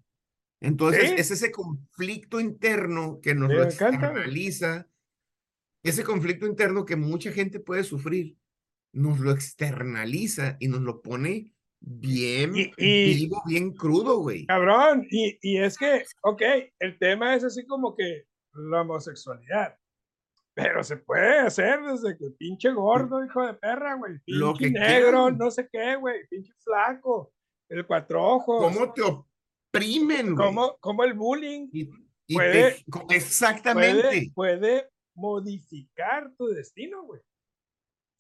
[0.60, 1.16] Entonces, ¿Sí?
[1.18, 4.88] es ese conflicto interno que nos lo externaliza,
[5.84, 8.38] ese conflicto interno que mucha gente puede sufrir,
[8.94, 14.46] nos lo externaliza y nos lo pone bien y, y vivo, bien crudo, güey.
[14.46, 16.42] Cabrón, y, y es que, ok,
[16.80, 19.76] el tema es así como que la homosexualidad,
[20.62, 24.70] pero se puede hacer desde que pinche gordo, hijo de perra, güey, pinche Lo que
[24.72, 25.38] negro, quieran.
[25.38, 27.34] no sé qué, güey, pinche flaco,
[27.70, 28.62] el cuatro ojos.
[28.74, 30.48] ¿Cómo te oprimen, güey?
[30.48, 31.90] ¿Cómo, cómo el bullying Y,
[32.28, 32.72] y puede,
[33.08, 34.32] te- exactamente.
[34.36, 37.22] puede, puede modificar tu destino, güey.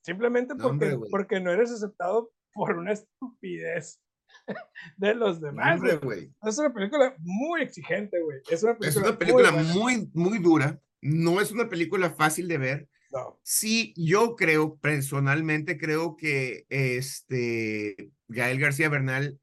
[0.03, 4.01] Simplemente porque, hombre, porque no eres aceptado por una estupidez
[4.97, 6.33] de los demás, hombre, güey.
[6.41, 8.39] Es una película muy exigente, güey.
[8.49, 9.73] Es una película, Es una película muy, buena.
[9.75, 10.81] muy, muy dura.
[11.01, 12.89] No es una película fácil de ver.
[13.11, 13.39] No.
[13.43, 19.39] Sí, yo creo, personalmente creo que este Gael García Bernal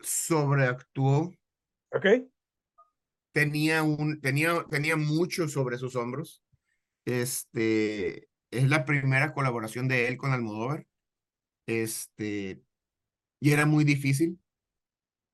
[0.00, 1.34] sobreactuó,
[1.90, 2.06] ¿Ok?
[3.32, 6.42] tenía un, tenía, tenía mucho sobre sus hombros.
[7.04, 10.86] Este, es la primera colaboración de él con Almodóvar.
[11.66, 12.62] Este,
[13.40, 14.38] y era muy difícil,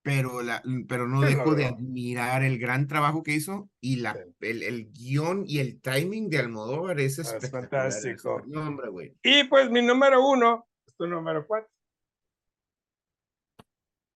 [0.03, 4.13] pero, la, pero no dejo no, de admirar el gran trabajo que hizo y la,
[4.13, 4.19] Sí.
[4.41, 7.69] el, el guion y el timing de Almodóvar es Es espectacular.
[7.69, 8.41] fantástico.
[8.45, 9.15] No, hombre, güey.
[9.23, 11.69] Y pues mi número uno es tu número cuatro.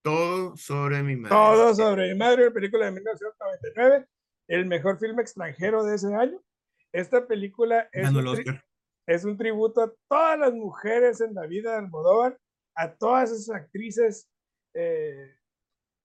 [0.04, 1.36] Todo sobre mi madre.
[1.36, 4.06] Todo sobre mi madre, película de 1999,
[4.48, 6.42] el mejor filme extranjero de ese año.
[6.94, 8.64] Esta película es un, tri-
[9.08, 12.38] es un tributo a todas las mujeres en la vida de Almodóvar,
[12.76, 14.30] a todas esas actrices,
[14.74, 15.36] eh,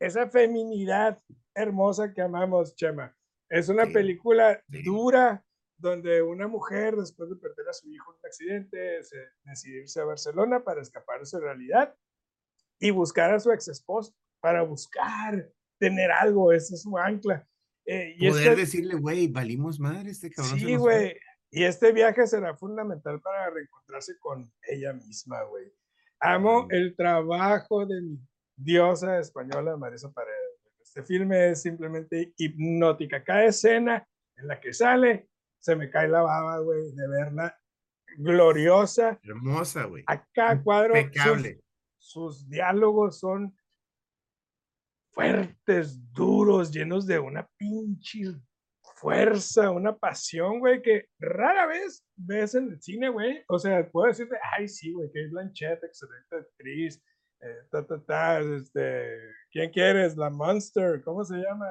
[0.07, 1.21] esa feminidad
[1.55, 3.15] hermosa que amamos, Chema.
[3.49, 4.83] Es una Sí, película sí.
[4.83, 5.45] dura
[5.77, 10.01] donde una mujer, después de perder a su hijo en un accidente, se decide irse
[10.01, 11.95] a Barcelona para escapar de su realidad
[12.79, 17.47] y buscar a su ex esposo, para buscar tener algo, ese es su ancla.
[17.85, 20.59] Eh, y Poder este- decirle, güey, valimos madre, este cabrón.
[20.59, 20.99] Sí, nos fue".
[20.99, 21.17] güey.
[21.51, 25.71] Y este viaje será fundamental para reencontrarse con ella misma, güey.
[26.21, 28.19] Amo el trabajo de mi
[28.57, 30.61] diosa española, Marisa Paredes.
[30.81, 33.25] Este filme es simplemente hipnótica.
[33.25, 37.59] Cada escena en la que sale, se me cae la baba, güey, de verla
[38.19, 39.19] gloriosa.
[39.23, 40.05] Hermosa, güey.
[40.07, 41.61] A cada cuadro, Impecable.
[41.99, 43.57] sus diálogos son
[45.12, 48.35] fuertes, duros, llenos de una pinche
[48.97, 53.43] fuerza, una pasión, güey, que rara vez ves en el cine, güey.
[53.49, 57.03] O sea, puedo decirte, ay, sí, güey, que es Blanchett, excelente actriz,
[57.42, 59.18] eh, ta, ta, ta, este,
[59.50, 60.16] ¿quién quieres?
[60.16, 61.66] La Monster, ¿cómo se llama?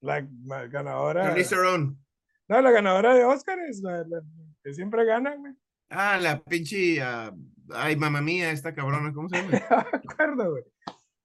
[0.00, 0.20] La,
[0.68, 1.34] ganadora.
[2.48, 4.04] No, la ganadora de Oscars, la,
[4.62, 5.54] que siempre gana, güey.
[5.88, 7.34] Ah, la pinche, uh,
[7.74, 9.50] ay, mamá mía, esta cabrona, ¿cómo se llama?
[9.70, 10.64] no me acuerdo, güey.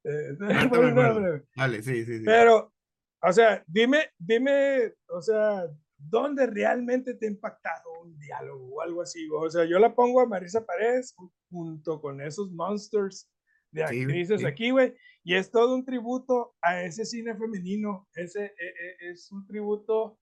[0.05, 2.23] Eh, Vale, sí, sí, sí.
[2.25, 2.73] Pero
[3.21, 5.67] o sea, dime, dime, o sea,
[5.99, 9.27] ¿dónde realmente te ha impactado un diálogo o algo así?
[9.31, 11.15] O sea, yo la pongo a Marisa Paredes
[11.49, 13.29] junto con esos monsters
[13.71, 18.49] de actrices aquí, güey, y es todo un tributo a ese cine femenino, ese e,
[18.49, 20.17] e, es un tributo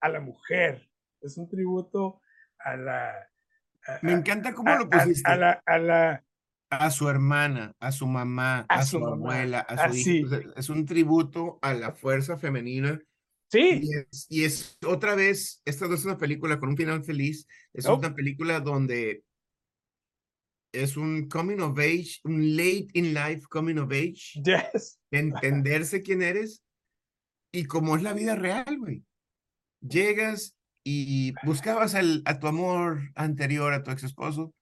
[0.00, 0.88] a la mujer,
[1.20, 2.20] es un tributo
[2.58, 3.28] a la...
[4.02, 5.28] Me encanta cómo lo pusiste.
[5.28, 6.24] A, la, a la
[6.72, 10.36] a su hermana, a su mamá, a, su, abuela, a su hijo.
[10.56, 12.98] Es un tributo a la fuerza femenina.
[13.52, 13.82] Sí.
[14.30, 18.14] Y es, otra vez, esta no es una película con un final feliz, es una
[18.14, 19.24] película donde
[20.72, 24.40] es un coming of age, un late in life coming of age.
[24.42, 24.98] Yes.
[25.10, 26.62] Entenderse quién eres
[27.52, 29.04] y cómo es la vida real, güey.
[29.82, 34.54] Llegas y buscabas al, a tu amor anterior, a tu ex esposo,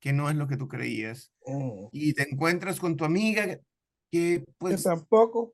[0.00, 1.32] que no es lo que tú creías.
[1.40, 1.90] Oh.
[1.92, 3.60] Y te encuentras con tu amiga
[4.10, 4.84] que pues...
[4.84, 5.52] tampoco.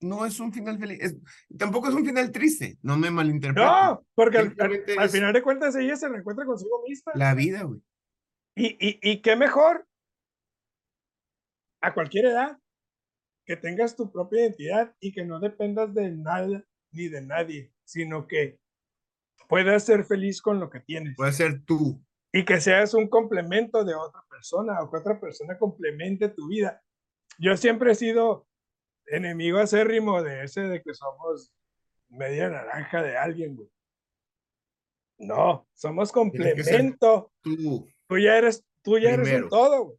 [0.00, 1.16] No es un final feliz,
[1.58, 3.68] tampoco es un final triste, no me malinterpretes.
[3.68, 7.12] No, porque al, final de cuentas ella se reencuentra consigo misma.
[7.14, 7.80] La vida, güey.
[8.54, 9.86] Y, y, y qué mejor
[11.80, 12.58] a cualquier edad
[13.44, 18.26] que tengas tu propia identidad y que no dependas de nada ni de nadie, sino
[18.26, 18.58] que
[19.48, 21.14] puedas ser feliz con lo que tienes.
[21.16, 25.56] Puedes ser tú y que seas un complemento de otra persona o que otra persona
[25.58, 26.82] complemente tu vida.
[27.38, 28.47] Yo siempre he sido
[29.10, 31.52] enemigo acérrimo de ese de que somos
[32.08, 33.70] media naranja de alguien, güey.
[35.18, 37.32] No, somos complemento.
[37.42, 37.88] Tú.
[38.06, 38.18] tú.
[38.18, 39.98] ya eres, tú ya eres un todo, güey.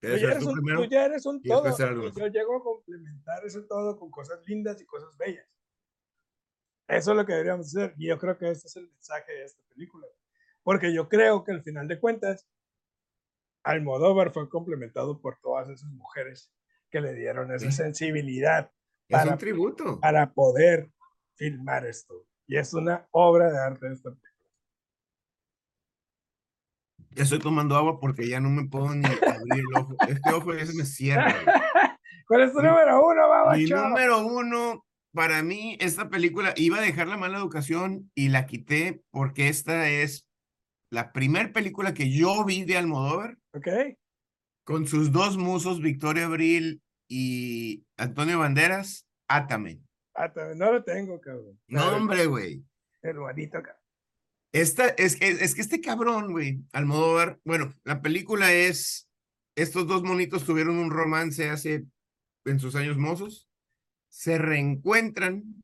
[0.00, 1.68] Tú ya, eres un, tú ya eres un todo.
[1.68, 5.46] Y yo llego a complementar ese todo con cosas lindas y cosas bellas.
[6.88, 7.94] Eso es lo que deberíamos hacer.
[7.96, 10.06] Y yo creo que este es el mensaje de esta película.
[10.62, 12.46] Porque yo creo que al final de cuentas,
[13.62, 16.52] Almodóvar fue complementado por todas esas mujeres
[16.92, 18.70] que le dieron esa sensibilidad
[19.08, 19.98] para, tributo.
[19.98, 20.92] para poder
[21.34, 22.26] filmar esto.
[22.46, 24.50] Y es una obra de arte esta película.
[27.10, 29.96] Ya estoy tomando agua porque ya no me puedo ni abrir el ojo.
[30.06, 31.34] Este ojo ya se me cierra.
[32.28, 33.58] ¿Cuál es tu número uno, babacho?
[33.58, 38.46] Mi número uno, para mí, esta película iba a dejar la mala educación y la
[38.46, 40.26] quité porque esta es
[40.90, 43.38] la primera película que yo vi de Almodóvar.
[43.54, 43.68] Ok.
[44.64, 46.81] Con sus dos musos, Victoria Abril
[47.14, 49.82] y Antonio Banderas, Átame.
[50.14, 51.60] Átame, no lo tengo, cabrón.
[51.66, 52.64] No, hombre, güey.
[53.02, 53.82] Hermanito, cabrón.
[54.52, 59.10] Esta, es, es, es que este cabrón, güey, Almodóvar, bueno, la película es,
[59.54, 61.84] estos dos monitos tuvieron un romance hace,
[62.46, 63.46] en sus años mozos,
[64.08, 65.62] se reencuentran.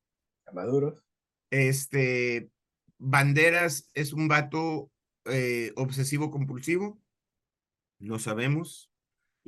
[0.52, 1.02] Maduros.
[1.50, 2.50] Este,
[2.98, 4.90] Banderas es un vato
[5.24, 7.00] eh, obsesivo compulsivo,
[8.00, 8.90] lo sabemos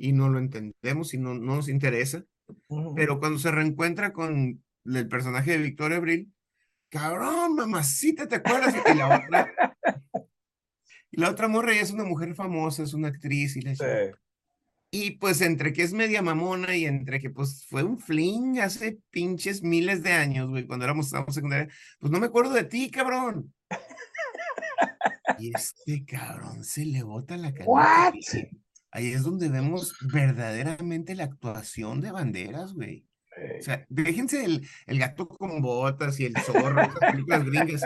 [0.01, 2.25] y no lo entendemos y no, nos interesa,
[2.95, 6.33] pero cuando se reencuentra con el personaje de Victoria Abril,
[6.89, 8.75] cabrón, mamacita, ¿te acuerdas?
[8.75, 9.53] Y la otra,
[11.11, 13.63] y la otra morra es una mujer famosa, es una actriz y
[14.89, 18.97] Y pues entre que es media mamona y entre que pues fue un fling hace
[19.11, 22.89] pinches miles de años, güey, cuando éramos, estábamos secundaria, pues no me acuerdo de ti,
[22.89, 23.53] cabrón.
[25.39, 27.65] Y este cabrón se le bota la cara.
[28.91, 33.07] Ahí es donde vemos verdaderamente la actuación de banderas, güey.
[33.59, 37.83] O sea, déjense el, el gato con botas y el zorro, esas películas gringas.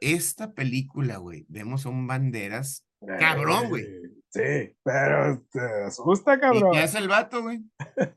[0.00, 2.86] Esta película, güey, vemos son banderas
[3.18, 3.84] cabrón, güey.
[4.28, 6.68] Sí, pero te asusta, cabrón.
[6.68, 7.60] ¿Y qué hace el vato, güey?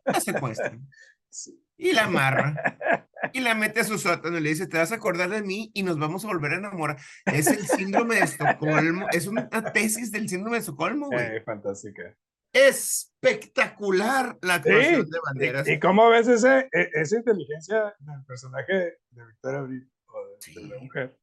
[0.06, 0.78] La secuestra.
[1.76, 2.54] Y la amarra
[3.34, 5.72] y la mete a su sótano y le dice, te vas a acordar de mí
[5.74, 6.98] y nos vamos a volver a enamorar.
[7.26, 11.38] Es el síndrome de Estocolmo, es una tesis del síndrome de Estocolmo, güey.
[11.38, 12.16] Eh, fantástica.
[12.54, 15.68] Espectacular la actuación de Banderas.
[15.68, 20.80] ¿Y, cómo ves ese, e, esa inteligencia del personaje de Victoria Abril, o de, la
[20.80, 21.18] mujer,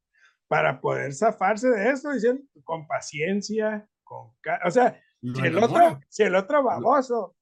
[0.49, 4.33] para poder zafarse de esto, diciendo, con paciencia, con...
[4.65, 7.37] O sea, si el, otro, si el otro baboso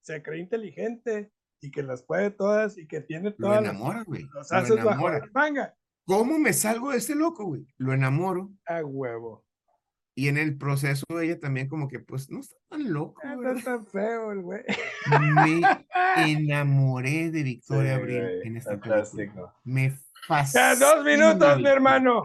[0.00, 1.30] se cree inteligente,
[1.60, 3.62] y que las puede todas y que tiene todas.
[3.62, 4.24] Lo enamora, güey.
[4.32, 5.74] Los haces bajo la manga.
[6.06, 7.66] ¿Cómo me salgo de ese loco, güey?
[7.76, 8.50] Lo enamoro.
[8.66, 9.44] A huevo.
[10.14, 13.52] y en el proceso ella también como que pues no está tan loco, Ah, No
[13.52, 14.62] está tan feo el güey.
[15.10, 15.60] Me
[16.32, 19.54] enamoré de Victoria Sí, Abril güey, en esta película.
[19.64, 19.96] Me Ya,
[20.26, 20.74] fascina.
[20.74, 22.22] dos minutos, mi hermano.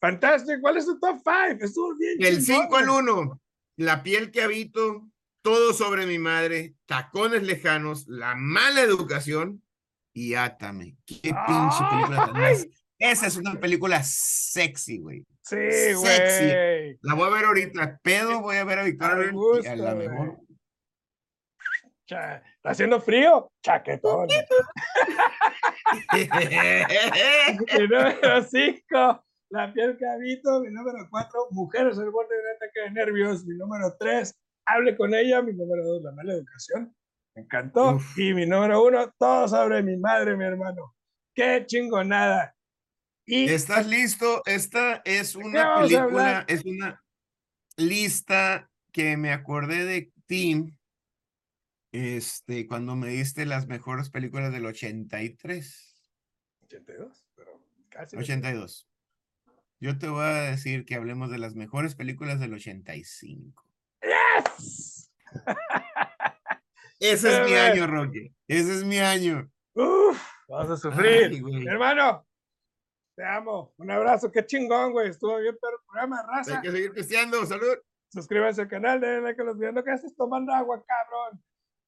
[0.00, 0.58] Fantástico.
[0.60, 1.64] ¿Cuál es tu top 5?
[1.64, 2.18] Estuvo bien.
[2.18, 2.98] Chingón, 5 al güey.
[2.98, 3.40] 1,
[3.78, 5.08] La piel que habito,
[5.46, 9.62] Todo sobre mi madre, Tacones lejanos, La mala educación
[10.12, 10.96] y Átame.
[11.06, 12.52] Qué pinche película tan.
[12.98, 15.24] Esa es una película sexy, güey.
[15.42, 16.46] Sí, Sexy.
[16.46, 16.98] güey.
[17.02, 20.40] La voy a ver ahorita, pedo, voy a ver a Victoria gusto, a la mejor.
[22.08, 23.48] ¿Está haciendo frío?
[23.62, 24.26] Chaquetón.
[26.12, 26.26] Mi
[27.86, 30.60] número 5, La piel que habito.
[30.60, 33.46] Mi número 4, Mujeres al borde de un ataque de nervios.
[33.46, 34.34] Mi número 3,
[34.66, 35.42] Hable con ella.
[35.42, 36.94] Mi número 2, La mala educación.
[37.34, 37.96] Me encantó.
[37.96, 38.18] Uf.
[38.18, 40.94] Y mi número 1, Todo sobre mi madre, mi hermano.
[41.34, 42.54] Qué chingonada.
[43.26, 44.42] Y ¿Estás listo?
[44.46, 47.02] Esta es una película, es una
[47.76, 50.76] lista que me acordé de Tim,
[51.92, 56.12] este, cuando me diste las mejores películas del 83,
[56.64, 58.16] 82, pero casi.
[58.16, 58.88] 82.
[59.80, 63.65] Yo te voy a decir que hablemos de las mejores películas del 85.
[64.44, 65.12] ¡Yes!
[67.00, 68.34] Ese es mi año, Roque.
[68.48, 69.50] Ese es mi año.
[69.74, 71.24] Uf, vamos a sufrir.
[71.30, 71.56] Ay, güey.
[71.56, 72.26] Mi hermano,
[73.14, 73.74] te amo.
[73.76, 74.32] Un abrazo.
[74.32, 75.10] Qué chingón, güey.
[75.10, 76.62] Estuvo bien, pero el programa, Hay raza.
[76.62, 77.44] que seguir pisteando.
[77.44, 77.76] Salud.
[78.08, 79.74] Suscríbanse al canal, denle like a los videos.
[79.74, 81.42] No que estés tomando agua, cabrón.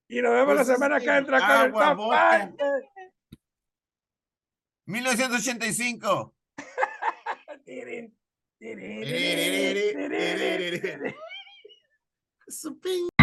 [0.09, 1.99] Y nos vemos Pues la semana que entra con el top.
[1.99, 2.11] 5.
[4.87, 6.35] 1985.
[12.51, 13.18] So ping.